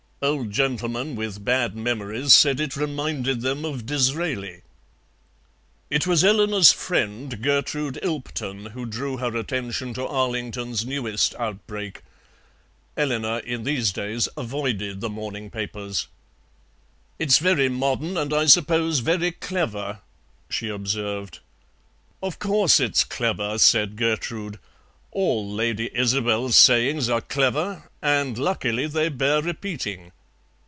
[0.23, 4.61] Old gentlemen with bad memories said it reminded them of Disraeli.
[5.89, 12.03] It was Eleanor's friend, Gertrude Ilpton, who drew her attention to Arlington's newest outbreak.
[12.95, 16.07] Eleanor in these days avoided the morning papers.
[17.17, 20.01] "It's very modern, and I suppose very clever,"
[20.51, 21.39] she observed.
[22.21, 24.59] "Of course it's clever," said Gertrude;
[25.13, 30.09] "all Lady Isobel's sayings are clever, and luckily they bear repeating."